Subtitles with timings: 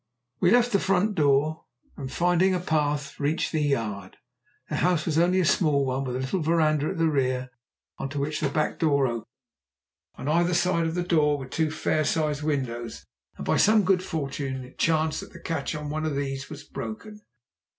[0.39, 1.65] We left the front door,
[1.95, 4.17] and finding a path reached the yard.
[4.67, 7.51] The house was only a small one, with a little verandah at the rear
[7.99, 9.25] on to which the back door opened.
[10.15, 13.05] On either side of the door were two fair sized windows,
[13.37, 16.63] and by some good fortune it chanced that the catch of one of these was
[16.63, 17.21] broken.